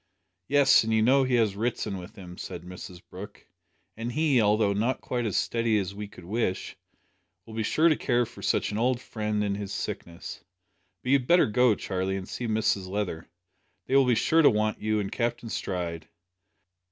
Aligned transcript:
"Yes, 0.47 0.83
and 0.83 0.91
you 0.91 1.03
know 1.03 1.23
he 1.25 1.35
has 1.35 1.55
Ritson 1.55 1.97
with 1.99 2.15
him," 2.15 2.35
said 2.35 2.63
Mrs 2.63 3.03
Brooke; 3.07 3.45
"and 3.95 4.11
he, 4.13 4.41
although 4.41 4.73
not 4.73 4.99
quite 4.99 5.27
as 5.27 5.37
steady 5.37 5.77
as 5.77 5.93
we 5.93 6.07
could 6.07 6.25
wish, 6.25 6.75
will 7.45 7.53
be 7.53 7.61
sure 7.61 7.87
to 7.87 7.95
care 7.95 8.25
for 8.25 8.41
such 8.41 8.71
an 8.71 8.79
old 8.79 8.99
friend 8.99 9.43
in 9.43 9.53
his 9.53 9.71
sickness. 9.71 10.43
But 11.03 11.11
you'd 11.11 11.27
better 11.27 11.45
go, 11.45 11.75
Charlie, 11.75 12.17
and 12.17 12.27
see 12.27 12.47
Mrs 12.47 12.87
Leather. 12.87 13.29
They 13.85 13.95
will 13.95 14.07
be 14.07 14.15
sure 14.15 14.41
to 14.41 14.49
want 14.49 14.81
you 14.81 14.99
and 14.99 15.11
Captain 15.11 15.49
Stride. 15.49 16.07